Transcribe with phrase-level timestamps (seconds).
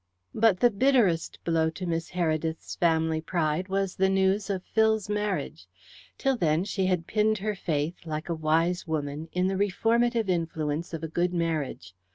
[0.33, 5.67] But the bitterest blow to Miss Heredith's family pride was the news of Phil's marriage.
[6.17, 10.91] Till then she had pinned her faith, like a wise woman, in the reformative influence
[10.95, 11.93] of a good marriage.